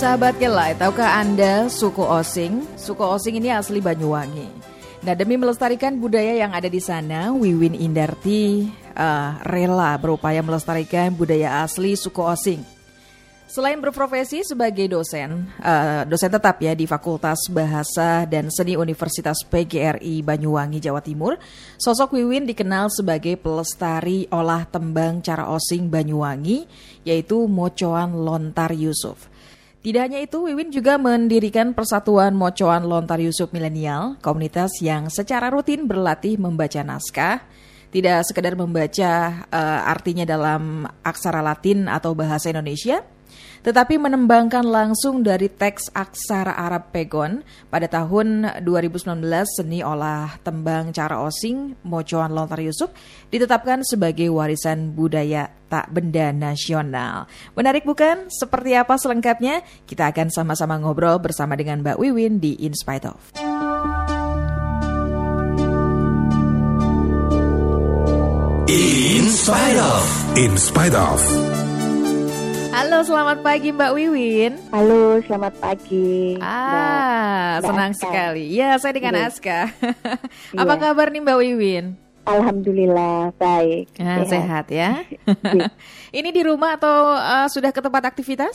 [0.00, 2.64] Sahabat Kelai, tahukah Anda suku Osing?
[2.78, 4.46] Suku Osing ini asli Banyuwangi.
[5.02, 11.66] Nah, demi melestarikan budaya yang ada di sana, Wiwin Indarti uh, rela berupaya melestarikan budaya
[11.66, 12.79] asli suku Osing.
[13.50, 20.22] Selain berprofesi sebagai dosen, uh, dosen tetap ya di Fakultas Bahasa dan Seni Universitas PGRI
[20.22, 21.34] Banyuwangi, Jawa Timur,
[21.74, 26.70] sosok Wiwin dikenal sebagai pelestari olah tembang cara osing Banyuwangi,
[27.02, 29.26] yaitu Mocoan Lontar Yusuf.
[29.82, 35.90] Tidak hanya itu, Wiwin juga mendirikan Persatuan Mocoan Lontar Yusuf Milenial, komunitas yang secara rutin
[35.90, 37.42] berlatih membaca naskah,
[37.90, 43.02] tidak sekedar membaca uh, artinya dalam aksara Latin atau bahasa Indonesia,
[43.60, 51.20] tetapi menembangkan langsung dari teks aksara Arab Pegon pada tahun 2019 seni olah tembang cara
[51.20, 52.88] osing Mocoan Lontar Yusuf
[53.28, 57.30] ditetapkan sebagai warisan budaya tak benda nasional.
[57.54, 58.26] Menarik bukan?
[58.26, 59.62] Seperti apa selengkapnya?
[59.86, 63.20] Kita akan sama-sama ngobrol bersama dengan Mbak Wiwin di In Spite Of.
[68.70, 70.06] In Spite Of.
[70.38, 71.49] In Spite Of.
[72.70, 74.54] Halo, selamat pagi Mbak Wiwin.
[74.70, 76.38] Halo, selamat pagi.
[76.38, 78.44] Ah, Mbak, senang Mbak sekali.
[78.54, 79.26] Ya, saya dengan iya.
[79.26, 79.74] Aska.
[80.62, 80.82] Apa iya.
[80.86, 81.84] kabar nih Mbak Wiwin?
[82.30, 83.90] Alhamdulillah baik.
[83.98, 84.30] Nah, sehat.
[84.30, 85.02] sehat ya.
[85.50, 85.66] Iya.
[86.22, 88.54] Ini di rumah atau uh, sudah ke tempat aktivitas?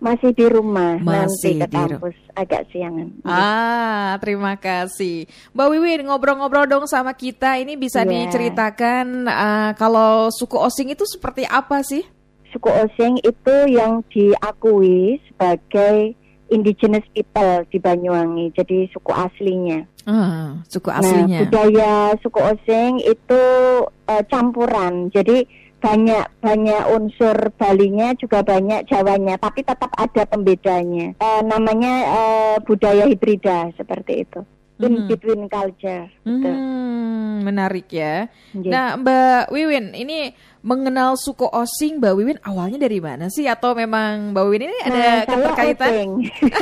[0.00, 3.12] Masih di rumah, Masih nanti ke kampus agak siangan.
[3.20, 5.28] Ah, terima kasih.
[5.52, 7.60] Mbak Wiwin, ngobrol-ngobrol dong sama kita.
[7.60, 8.10] Ini bisa yeah.
[8.16, 12.21] diceritakan uh, kalau suku Osing itu seperti apa sih?
[12.52, 16.14] Suku Osing itu yang diakui sebagai
[16.52, 19.88] indigenous people di Banyuwangi, jadi suku aslinya.
[20.04, 21.26] Uh, suku nah, aslinya.
[21.26, 23.42] Nah, budaya suku Osing itu
[23.88, 25.48] uh, campuran, jadi
[25.82, 31.18] banyak banyak unsur Balinya juga banyak Jawanya, tapi tetap ada pembedanya.
[31.18, 34.46] Uh, namanya uh, budaya hibrida seperti itu.
[34.82, 35.08] In hmm.
[35.08, 36.10] between culture.
[36.26, 36.50] Gitu.
[36.50, 38.26] Hmm, menarik ya.
[38.50, 38.72] Yeah.
[38.72, 44.34] Nah, Mbak Wiwin, ini mengenal suku Osing Mbak Wiwin awalnya dari mana sih atau memang
[44.34, 45.94] Mbak Wiwin ini ada nah, keterkaitan?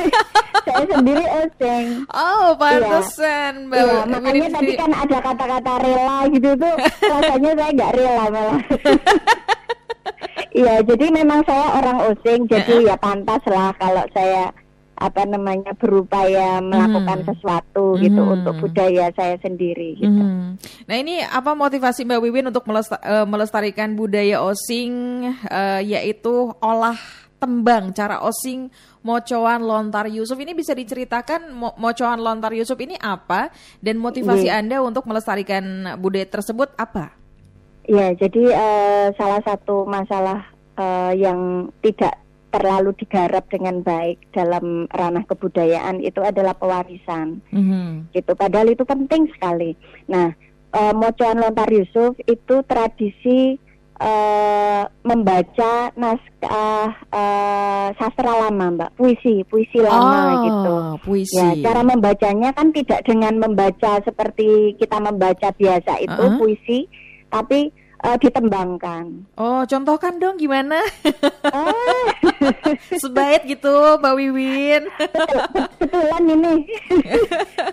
[0.65, 1.85] saya sendiri Osing.
[2.09, 3.65] Oh, pantesan ya.
[3.69, 4.09] Mbak ya, Wiwin.
[4.13, 6.75] Makanya tadi kan ada kata-kata rela gitu tuh
[7.13, 8.61] rasanya saya nggak rela malah.
[10.51, 14.51] Iya, jadi memang saya orang Osing, jadi ya pantas lah kalau saya
[15.01, 17.27] apa namanya berupaya melakukan hmm.
[17.33, 18.33] sesuatu gitu hmm.
[18.37, 20.21] untuk budaya saya sendiri gitu.
[20.21, 20.61] Hmm.
[20.85, 27.01] Nah ini apa motivasi Mbak Wiwin untuk eh, melestarikan budaya Osing uh, yaitu olah
[27.41, 28.69] tembang cara Osing
[29.01, 33.49] Mocoan Lontar Yusuf ini bisa diceritakan Mo Mocoan Lontar Yusuf ini apa
[33.81, 34.61] dan motivasi yeah.
[34.61, 37.17] Anda untuk melestarikan budaya tersebut apa?
[37.89, 40.45] Ya, jadi uh, salah satu masalah
[40.77, 42.20] uh, yang tidak
[42.51, 47.39] terlalu digarap dengan baik dalam ranah kebudayaan itu adalah pewarisan.
[47.49, 48.11] Mm-hmm.
[48.11, 48.31] Gitu.
[48.35, 49.73] Padahal itu penting sekali.
[50.11, 50.35] Nah,
[50.75, 53.55] uh, Mocoan Lontar Yusuf itu tradisi
[54.01, 60.75] uh, membaca naskah uh, sastra lama, Mbak, puisi, puisi lama oh, gitu.
[61.07, 61.37] Puisi.
[61.39, 66.37] Ya, cara membacanya kan tidak dengan membaca seperti kita membaca biasa itu uh-huh.
[66.41, 66.79] puisi,
[67.31, 67.71] tapi
[68.03, 69.05] uh, ditembangkan.
[69.37, 70.81] Oh, contohkan dong gimana?
[71.53, 72.05] Oh.
[73.01, 74.83] Sebaik gitu, Mbak Wiwin.
[75.77, 76.53] Betulan ini.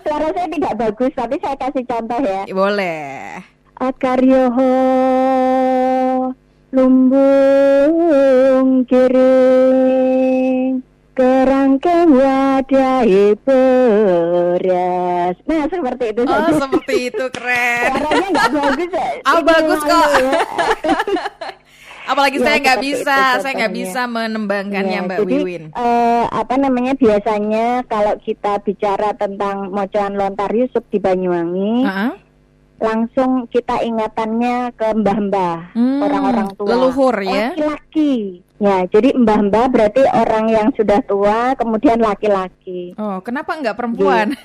[0.05, 2.41] Suara saya tidak bagus, tapi saya kasih contoh ya.
[2.53, 3.41] Boleh.
[3.79, 4.73] Akaryoho
[6.69, 10.18] lumbung kiring
[11.79, 15.35] kerangkeng wadahi beras.
[15.47, 16.21] Nah seperti itu.
[16.27, 16.59] Oh saja.
[16.59, 17.91] seperti itu keren.
[17.95, 19.09] Suaranya nggak bagus ya.
[19.23, 20.07] Oh bagus kok.
[20.19, 20.31] Ya.
[22.09, 25.63] Apalagi ya, saya nggak bisa, itu, saya nggak bisa menembangkannya ya, Mbak jadi, Wiwin.
[25.77, 32.28] Uh, apa namanya biasanya kalau kita bicara tentang mocoan lontar Yusuf di Banyuwangi, uh -huh
[32.79, 36.67] langsung kita ingatannya ke mbah-mbah, hmm, orang-orang tua.
[36.71, 37.51] Leluhur ya.
[37.53, 38.41] Laki-laki.
[38.59, 42.91] Ya, jadi mbah-mbah berarti orang yang sudah tua, kemudian laki-laki.
[42.99, 44.35] Oh, kenapa nggak perempuan?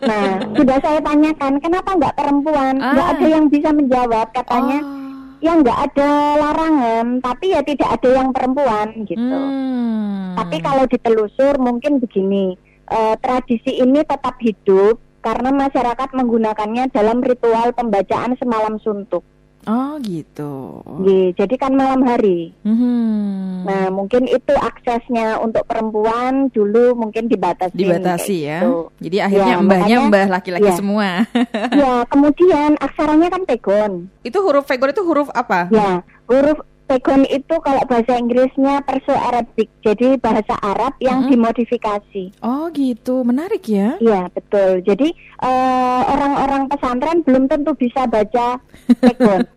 [0.00, 2.80] Nah, sudah saya tanyakan, kenapa nggak perempuan?
[2.80, 2.96] Ah.
[2.96, 4.80] Nggak ada yang bisa menjawab, katanya.
[4.80, 5.02] Oh.
[5.44, 6.10] Ya nggak ada
[6.40, 9.20] larangan, tapi ya tidak ada yang perempuan gitu.
[9.20, 10.32] Hmm.
[10.40, 12.56] Tapi kalau ditelusur mungkin begini,
[12.88, 19.24] uh, tradisi ini tetap hidup karena masyarakat menggunakannya dalam ritual pembacaan semalam suntuk.
[19.64, 20.84] Oh gitu.
[21.08, 22.52] Ye, jadi kan malam hari.
[22.68, 23.64] Mm-hmm.
[23.64, 27.72] Nah mungkin itu aksesnya untuk perempuan dulu mungkin dibatasi.
[27.72, 28.60] Dibatasi ya.
[28.60, 28.76] Gitu.
[29.08, 30.76] Jadi akhirnya ya, mbahnya makanya, mbah laki-laki ya.
[30.76, 31.08] semua.
[31.80, 33.92] ya kemudian aksaranya kan pegon.
[34.20, 35.72] Itu huruf pegon itu huruf apa?
[35.72, 41.32] Ya huruf Pegon itu kalau bahasa Inggrisnya Perso Arabic, jadi bahasa Arab yang uh -huh.
[41.32, 42.24] dimodifikasi.
[42.44, 43.96] Oh gitu, menarik ya?
[44.04, 44.84] Iya betul.
[44.84, 48.60] Jadi orang eh, orang-orang pesantren belum tentu bisa baca
[49.00, 49.48] Pegon.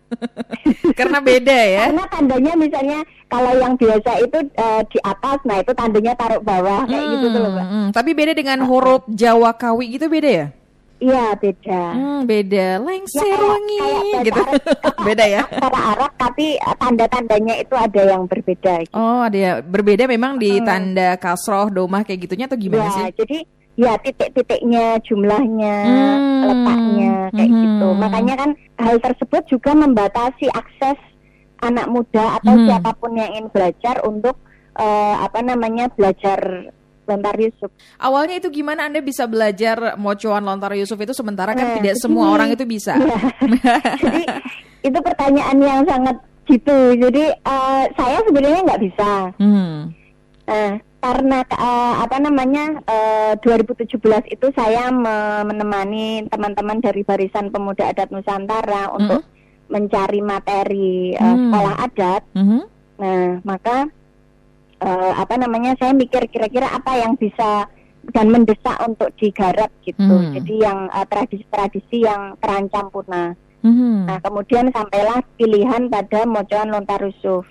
[0.98, 1.92] Karena beda ya?
[1.92, 2.98] Karena tandanya misalnya
[3.28, 7.36] kalau yang biasa itu uh, di atas, nah itu tandanya taruh bawah kayak hmm, gitu
[7.36, 7.66] loh, Mbak.
[7.68, 10.46] Hmm, tapi beda dengan huruf Jawa Kawi gitu beda ya?
[10.98, 11.82] Iya beda.
[11.94, 12.66] Hmm, beda.
[12.82, 13.78] Lengser ya, wangi
[14.26, 14.42] gitu.
[15.06, 15.42] beda ya.
[15.62, 18.82] Cara Arab tapi eh, tanda-tandanya itu ada yang berbeda.
[18.82, 18.94] Gitu.
[18.94, 20.66] Oh ada ya berbeda memang di hmm.
[20.66, 23.04] tanda kasroh domah kayak gitunya atau gimana ya, sih?
[23.14, 23.38] Jadi
[23.78, 26.42] ya titik-titiknya, jumlahnya, hmm.
[26.50, 27.60] letaknya kayak hmm.
[27.62, 27.88] gitu.
[27.94, 28.50] Makanya kan
[28.82, 30.98] hal tersebut juga membatasi akses
[31.62, 32.66] anak muda atau hmm.
[32.66, 34.34] siapa pun yang ingin belajar untuk
[34.78, 36.70] uh, apa namanya belajar
[37.08, 37.72] lontar Yusuf.
[37.96, 42.28] Awalnya itu gimana Anda bisa belajar mocoan lontar Yusuf itu sementara kan nah, tidak semua
[42.30, 42.94] orang itu bisa.
[43.48, 43.80] Ya.
[44.04, 44.22] jadi
[44.84, 46.16] itu pertanyaan yang sangat
[46.46, 46.78] gitu.
[47.00, 49.12] Jadi uh, saya sebenarnya nggak bisa.
[49.40, 49.90] Hmm.
[50.48, 53.94] Nah, karena uh, apa namanya uh, 2017
[54.34, 54.90] itu saya
[55.46, 59.70] menemani teman-teman dari Barisan Pemuda Adat Nusantara untuk -hmm.
[59.70, 61.38] mencari materi uh, hmm.
[61.48, 62.22] sekolah adat.
[62.34, 62.62] -hmm.
[62.98, 63.86] Nah, maka
[64.82, 67.66] uh, apa namanya saya mikir kira-kira apa yang bisa
[68.14, 70.00] dan mendesak untuk digarap gitu.
[70.00, 70.32] Hmm.
[70.32, 73.36] Jadi yang uh, tradisi-tradisi yang terancam punah.
[73.60, 74.06] Hmm.
[74.08, 77.44] Nah kemudian sampailah pilihan pada mocoan lontar Yusuf.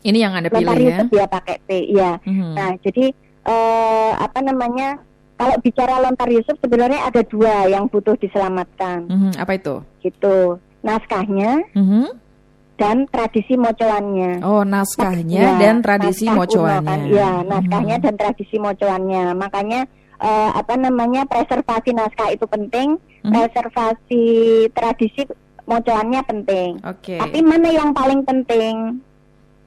[0.00, 1.26] Ini yang anda pilih lontar Yusuf ya?
[1.28, 2.12] pakai T, ya.
[2.24, 2.52] Hmm.
[2.56, 3.14] Nah jadi
[3.46, 5.00] uh, apa namanya?
[5.40, 9.08] Kalau bicara lontar Yusuf sebenarnya ada dua yang butuh diselamatkan.
[9.08, 9.32] Hmm.
[9.40, 9.80] Apa itu?
[10.04, 10.60] Gitu.
[10.84, 11.64] Naskahnya.
[11.72, 12.12] Hmm
[12.80, 14.40] dan tradisi mocoannya.
[14.40, 16.88] Oh, naskahnya ya, dan tradisi naskah mocoannya.
[16.88, 18.04] Kan, ya, naskahnya hmm.
[18.08, 19.24] dan tradisi mocoannya.
[19.36, 19.80] Makanya
[20.16, 23.32] uh, apa namanya preservasi naskah itu penting, hmm.
[23.36, 24.24] preservasi
[24.72, 25.28] tradisi
[25.68, 26.70] mocoannya penting.
[26.80, 27.14] Oke.
[27.14, 27.18] Okay.
[27.20, 29.04] Tapi mana yang paling penting?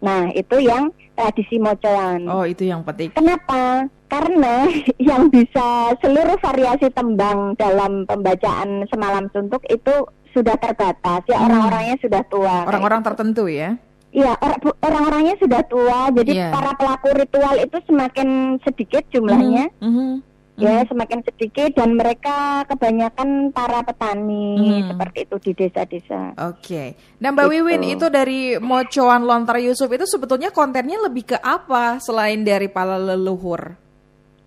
[0.01, 2.25] Nah, itu yang tradisi mocoan.
[2.25, 3.13] Oh, itu yang penting.
[3.13, 3.85] Kenapa?
[4.09, 4.65] Karena
[5.13, 11.45] yang bisa seluruh variasi tembang dalam pembacaan semalam suntuk itu sudah terbatas ya hmm.
[11.47, 12.55] orang-orangnya sudah tua.
[12.67, 13.77] Orang-orang tertentu ya.
[14.13, 14.37] Iya,
[14.85, 16.53] orang-orangnya sudah tua, jadi yeah.
[16.53, 19.73] para pelaku ritual itu semakin sedikit jumlahnya.
[19.81, 20.11] Mm -hmm.
[20.53, 26.37] Ya, mm semakin sedikit dan mereka kebanyakan para petani mm seperti itu di desa-desa.
[26.45, 26.61] Oke.
[26.61, 26.87] Okay.
[27.25, 27.53] Nah, Mbak gitu.
[27.57, 33.01] Wiwin itu dari Mocoan Lontar Yusuf itu sebetulnya kontennya lebih ke apa selain dari para
[33.01, 33.73] leluhur?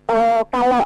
[0.07, 0.79] Uh, kalau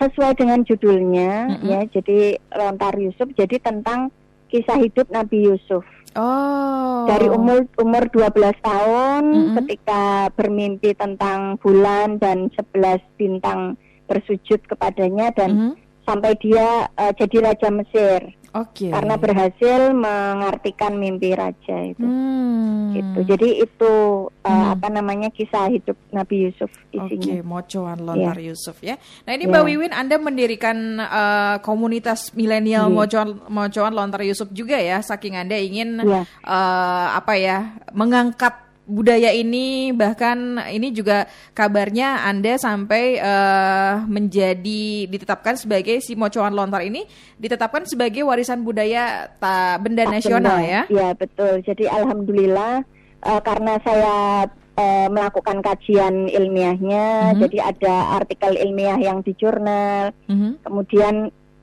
[0.00, 1.68] sesuai dengan judulnya mm -hmm.
[1.68, 4.08] ya, jadi Lontar Yusuf jadi tentang
[4.50, 5.84] kisah hidup Nabi Yusuf.
[6.16, 7.04] Oh.
[7.04, 9.54] Dari umur umur 12 tahun mm -hmm.
[9.60, 10.02] ketika
[10.32, 13.76] bermimpi tentang bulan dan 11 bintang
[14.08, 15.85] bersujud kepadanya dan mm -hmm.
[16.06, 18.32] Sampai dia uh, jadi raja Mesir.
[18.56, 18.88] Okay.
[18.88, 22.00] Karena berhasil mengartikan mimpi raja itu.
[22.00, 22.96] Hmm.
[22.96, 23.36] Gitu.
[23.36, 23.92] Jadi itu
[24.32, 24.72] uh, hmm.
[24.72, 27.04] apa namanya kisah hidup Nabi Yusuf isinya.
[27.04, 28.48] Oke, okay, mocoan lontar yeah.
[28.48, 28.96] Yusuf ya.
[29.28, 29.52] Nah, ini yeah.
[29.52, 32.96] Mbak Wiwin Anda mendirikan uh, komunitas milenial yeah.
[32.96, 36.24] mocoan mocoan lontar Yusuf juga ya, saking Anda ingin yeah.
[36.24, 36.48] Iya.
[36.48, 38.56] uh, apa ya, mengangkat
[38.86, 46.86] budaya ini bahkan ini juga kabarnya Anda sampai uh, menjadi ditetapkan sebagai si mocoan lontar
[46.86, 47.04] ini
[47.36, 50.86] ditetapkan sebagai warisan budaya ta, benda nasional ya.
[50.86, 51.60] Iya betul.
[51.66, 52.86] Jadi alhamdulillah
[53.26, 54.46] uh, karena saya
[54.78, 57.40] uh, melakukan kajian ilmiahnya, mm -hmm.
[57.42, 60.14] jadi ada artikel ilmiah yang di jurnal.
[60.30, 60.52] Mm -hmm.
[60.62, 61.14] Kemudian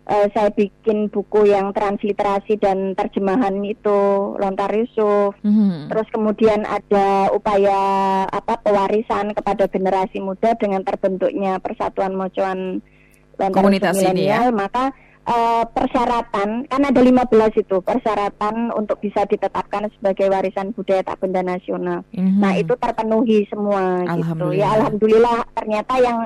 [0.07, 5.35] uh, saya bikin buku yang transliterasi dan terjemahan itu Lontar Yusuf.
[5.43, 5.91] Mm-hmm.
[5.91, 7.79] Terus kemudian ada upaya
[8.27, 12.83] apa pewarisan kepada generasi muda dengan terbentuknya Persatuan Mocoan
[13.39, 14.51] Lontar Komunitas ini ya.
[14.51, 14.91] Maka
[15.27, 21.41] uh, persyaratan kan ada 15 itu persyaratan untuk bisa ditetapkan sebagai warisan budaya tak benda
[21.41, 22.03] nasional.
[22.11, 22.39] Mm-hmm.
[22.39, 24.51] Nah, itu terpenuhi semua gitu.
[24.51, 26.19] Ya alhamdulillah ternyata yang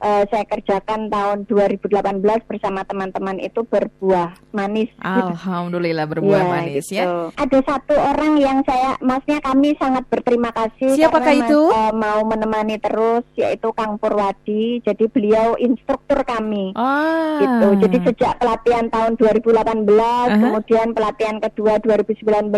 [0.00, 4.90] uh, saya kerjakan tahun 2018 bersama teman-teman itu berbuah manis.
[5.00, 7.04] Alhamdulillah berbuah ya, manis ya.
[7.04, 7.18] gitu.
[7.30, 7.36] ya.
[7.36, 10.96] Ada satu orang yang saya, masnya kami sangat berterima kasih.
[10.96, 11.60] Siapakah karena itu?
[11.70, 14.80] Mas, uh, mau menemani terus, yaitu Kang Purwadi.
[14.82, 16.72] Jadi beliau instruktur kami.
[16.74, 17.38] Ah.
[17.40, 17.68] Gitu.
[17.86, 20.40] Jadi sejak pelatihan tahun 2018, uh -huh.
[20.40, 22.50] kemudian pelatihan kedua 2019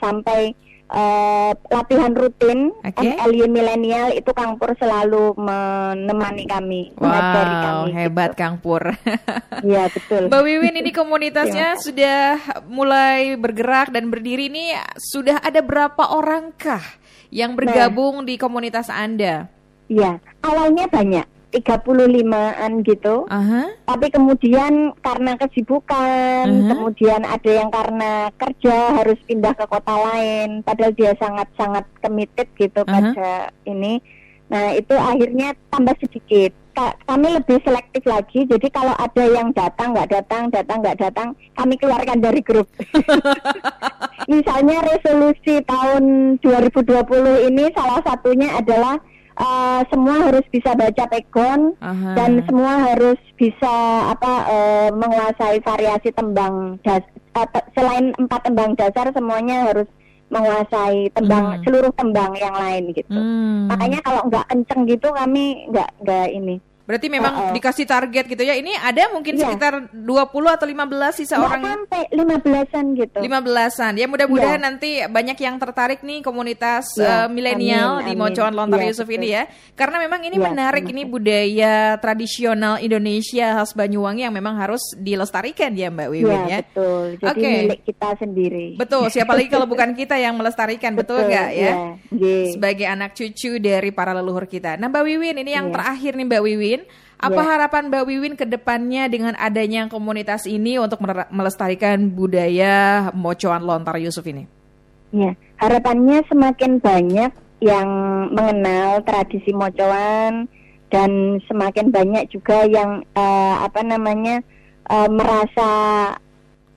[0.00, 0.54] sampai
[0.90, 3.18] uh, latihan rutin okay.
[3.18, 7.90] MLU milenial itu Kang Pur selalu menemani kami, wow, kami.
[7.94, 8.40] hebat gitu.
[8.40, 8.82] Kang Pur.
[9.66, 10.28] Iya betul.
[10.28, 12.38] Mbak Wiwin ini komunitasnya sudah
[12.68, 16.84] mulai bergerak dan berdiri ini sudah ada berapa orangkah
[17.32, 17.64] yang nah.
[17.64, 19.48] bergabung nah, di komunitas Anda?
[19.88, 21.35] Iya, awalnya banyak.
[21.46, 23.24] 35-an gitu.
[23.26, 23.70] Aha.
[23.86, 26.68] Tapi kemudian karena kesibukan, Mhm.
[26.68, 32.82] kemudian ada yang karena kerja harus pindah ke kota lain, padahal dia sangat-sangat committed gitu
[32.82, 32.90] Aha.
[32.90, 33.30] pada
[33.64, 34.02] ini.
[34.46, 36.54] Nah, itu akhirnya tambah sedikit.
[36.70, 38.44] Ka- Kami lebih selektif lagi.
[38.44, 42.68] Jadi kalau ada yang datang nggak datang, datang nggak datang, kami keluarkan dari grup.
[44.30, 49.00] Misalnya resolusi tahun 2020 ini salah satunya adalah
[49.36, 52.16] eh, semua harus bisa baca pegon Aha.
[52.16, 53.74] dan semua harus bisa
[54.08, 59.88] apa eh, menguasai variasi tembang das eh, te- selain empat tembang dasar semuanya harus
[60.26, 61.62] menguasai tembang Hmm.
[61.62, 63.14] seluruh tembang yang lain gitu.
[63.14, 63.70] Hmm.
[63.70, 66.56] Makanya kalau nggak kenceng gitu kami nggak nggak ini.
[66.86, 67.52] Berarti memang Uh-uh.
[67.52, 68.54] dikasih target gitu ya.
[68.54, 69.42] Ini ada mungkin Iya.
[69.50, 73.18] sekitar 20 atau 15 sisa Nggak orang sampai lima belasan gitu.
[73.18, 73.92] 15-an.
[73.94, 74.66] Ya mudah-mudahan Iya.
[74.70, 78.14] nanti banyak yang tertarik nih komunitas Iya, eh, milenial di.
[78.14, 79.18] Mocoan Lontar Iya, Yusuf betul.
[79.18, 79.42] ini ya.
[79.74, 85.74] Karena memang ini Iya, menarik ini budaya tradisional Indonesia khas Banyuwangi yang memang harus dilestarikan
[85.74, 86.58] ya Mbak Wiwin Iya ya.
[86.62, 87.04] betul.
[87.18, 87.50] Jadi Oke.
[87.66, 88.66] milik kita sendiri.
[88.76, 91.52] Betul, siapa lagi kalau bukan kita yang melestarikan, betul nggak ya?
[91.52, 91.72] iya.
[92.08, 92.54] Nggih.
[92.54, 94.76] Sebagai anak cucu dari para leluhur kita.
[94.76, 95.74] Nah Mbak Wiwin, ini yang Iya.
[95.74, 96.75] terakhir nih Mbak Wiwin.
[97.16, 101.00] Apa harapan Mbak Wiwin ke depannya dengan adanya komunitas ini untuk
[101.32, 104.44] melestarikan budaya Mocoan Lontar Yusuf ini?
[105.16, 107.32] Ya, harapannya semakin banyak
[107.64, 107.88] yang
[108.36, 110.44] mengenal tradisi mocoan
[110.92, 114.44] dan semakin banyak juga yang eh, apa namanya
[114.92, 115.70] eh, merasa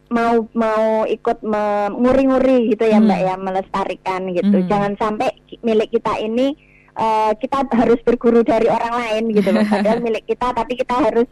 [0.10, 3.12] mau mau ikut menguri-nguri gitu ya Hmm.
[3.12, 4.56] Mbak ya melestarikan gitu.
[4.56, 4.68] Hmm.
[4.72, 5.30] Jangan sampai
[5.62, 6.56] milik kita ini
[7.00, 9.64] eh, kita harus berguru dari orang lain gitu loh.
[9.64, 11.30] Padahal milik kita tapi kita harus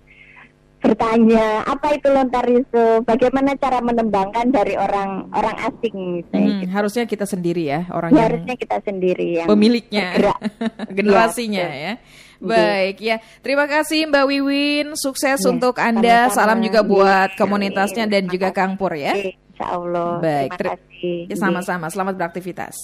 [0.77, 6.38] bertanya apa itu lontar Yusuf, bagaimana cara menembangkan dari orang orang asing gitu.
[6.38, 10.39] Hmm, harusnya kita sendiri ya orang Ya, yang harusnya kita sendiri yang pemiliknya, bergerak.
[10.97, 11.93] generasinya Iya, ya.
[12.38, 12.53] betul.
[12.53, 16.29] Baik ya, terima kasih Mbak Wiwin, sukses Iya, untuk anda.
[16.29, 16.38] sama-sama.
[16.38, 18.53] Salam juga buat Iya, komunitasnya dan juga.
[18.53, 19.17] Kang Pur ya.
[19.57, 20.21] Insya Allah.
[20.21, 21.17] Baik, Terima ter- kasih.
[21.25, 22.75] Ya, sama-sama, selamat beraktivitas.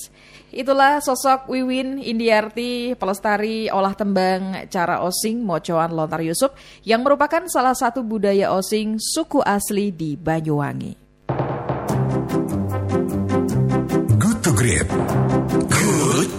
[0.50, 6.50] Itulah sosok Wiwin Indiarti, pelestari olah tembang cara osing Mocoan Lontar Yusuf
[6.82, 10.98] yang merupakan salah satu budaya osing suku asli di Banyuwangi.
[14.18, 14.90] Good to Great.
[15.70, 16.30] Good